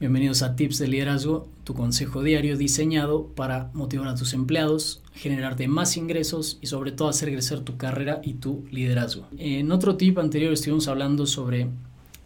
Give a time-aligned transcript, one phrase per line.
[0.00, 5.68] Bienvenidos a Tips de Liderazgo, tu consejo diario diseñado para motivar a tus empleados, generarte
[5.68, 9.28] más ingresos y sobre todo hacer crecer tu carrera y tu liderazgo.
[9.38, 11.68] En otro tip anterior estuvimos hablando sobre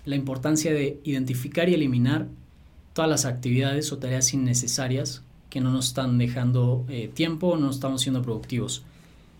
[0.06, 2.28] la importancia de identificar y eliminar
[2.94, 7.68] todas las actividades o tareas innecesarias que no nos están dejando eh, tiempo o no
[7.68, 8.82] estamos siendo productivos.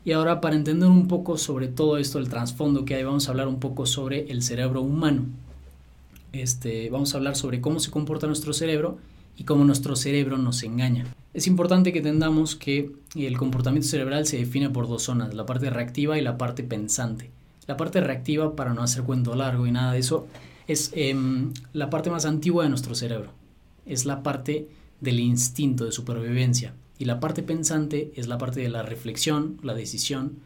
[0.05, 3.31] Y ahora para entender un poco sobre todo esto, el trasfondo que hay, vamos a
[3.31, 5.25] hablar un poco sobre el cerebro humano.
[6.33, 8.98] Este, vamos a hablar sobre cómo se comporta nuestro cerebro
[9.37, 11.07] y cómo nuestro cerebro nos engaña.
[11.33, 15.71] Es importante que entendamos que el comportamiento cerebral se define por dos zonas, la parte
[15.71, 17.30] reactiva y la parte pensante.
[17.66, 20.27] La parte reactiva, para no hacer cuento largo y nada de eso,
[20.66, 23.30] es em, la parte más antigua de nuestro cerebro.
[23.87, 24.69] Es la parte
[25.01, 26.74] del instinto de supervivencia.
[26.99, 30.38] Y la parte pensante es la parte de la reflexión, la decisión,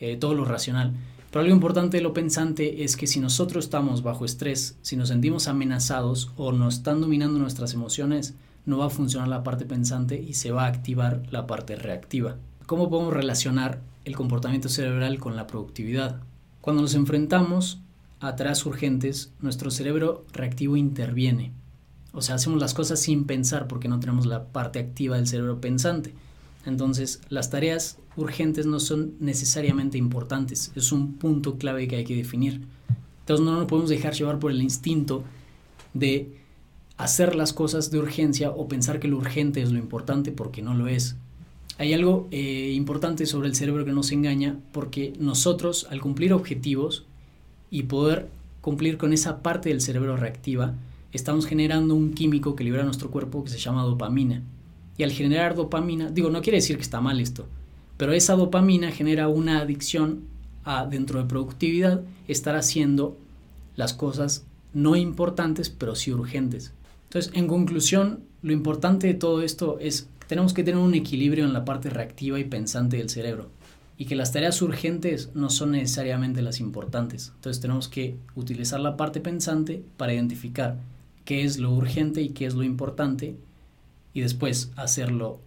[0.00, 0.94] eh, todo lo racional.
[1.30, 5.08] Pero algo importante de lo pensante es que si nosotros estamos bajo estrés, si nos
[5.08, 8.34] sentimos amenazados o nos están dominando nuestras emociones,
[8.66, 12.36] no va a funcionar la parte pensante y se va a activar la parte reactiva.
[12.66, 16.20] ¿Cómo podemos relacionar el comportamiento cerebral con la productividad?
[16.60, 17.80] Cuando nos enfrentamos
[18.20, 21.52] a tareas urgentes, nuestro cerebro reactivo interviene.
[22.12, 25.60] O sea, hacemos las cosas sin pensar porque no tenemos la parte activa del cerebro
[25.60, 26.12] pensante.
[26.66, 30.72] Entonces, las tareas urgentes no son necesariamente importantes.
[30.74, 32.60] Es un punto clave que hay que definir.
[33.20, 35.24] Entonces, no nos podemos dejar llevar por el instinto
[35.94, 36.36] de
[36.96, 40.74] hacer las cosas de urgencia o pensar que lo urgente es lo importante porque no
[40.74, 41.16] lo es.
[41.78, 47.06] Hay algo eh, importante sobre el cerebro que nos engaña porque nosotros al cumplir objetivos
[47.70, 48.28] y poder
[48.60, 50.74] cumplir con esa parte del cerebro reactiva,
[51.12, 54.42] estamos generando un químico que libera nuestro cuerpo que se llama dopamina.
[55.00, 57.46] Y al generar dopamina, digo, no quiere decir que está mal esto,
[57.96, 60.24] pero esa dopamina genera una adicción
[60.62, 63.16] a, dentro de productividad, estar haciendo
[63.76, 66.74] las cosas no importantes, pero sí urgentes.
[67.04, 71.46] Entonces, en conclusión, lo importante de todo esto es que tenemos que tener un equilibrio
[71.46, 73.48] en la parte reactiva y pensante del cerebro
[73.96, 77.32] y que las tareas urgentes no son necesariamente las importantes.
[77.36, 80.76] Entonces tenemos que utilizar la parte pensante para identificar
[81.24, 83.36] qué es lo urgente y qué es lo importante
[84.12, 85.40] y después hacer lo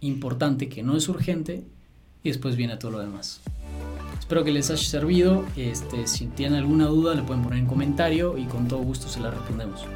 [0.00, 1.64] importante que no es urgente
[2.22, 3.40] y después viene todo lo demás.
[4.18, 5.44] Espero que les haya servido.
[5.56, 9.20] Este, si tienen alguna duda le pueden poner en comentario y con todo gusto se
[9.20, 9.86] la respondemos.